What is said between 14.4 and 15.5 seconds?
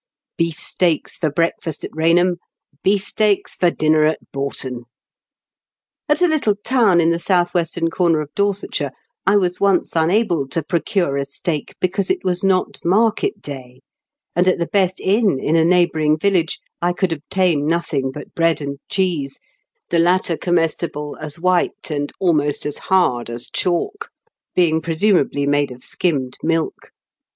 at the best inn